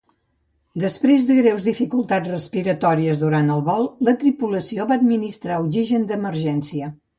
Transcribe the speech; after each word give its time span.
Després 0.83 1.27
de 1.31 1.35
greus 1.39 1.67
dificultats 1.67 2.31
respiratòries 2.31 3.21
durant 3.25 3.53
el 3.57 3.63
vol, 3.69 3.87
la 4.09 4.17
tripulació 4.25 4.91
va 4.95 4.99
administrar 5.03 5.63
oxigen 5.69 6.11
d'emergència. 6.13 6.95